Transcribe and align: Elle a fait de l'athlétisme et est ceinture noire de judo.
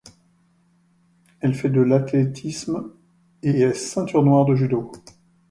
Elle 1.41 1.51
a 1.51 1.53
fait 1.53 1.69
de 1.69 1.79
l'athlétisme 1.79 2.89
et 3.43 3.61
est 3.61 3.75
ceinture 3.75 4.23
noire 4.23 4.45
de 4.45 4.55
judo. 4.55 4.91